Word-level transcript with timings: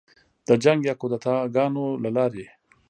د 0.47 0.49
جنګ 0.63 0.79
یا 0.89 0.93
کودتاه 1.01 1.43
ګانو 1.55 1.85
له 2.03 2.09
لارې 2.15 2.45